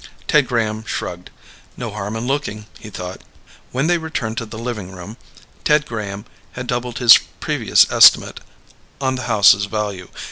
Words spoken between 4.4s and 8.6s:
the living room, Ted Graham had doubled his previous estimate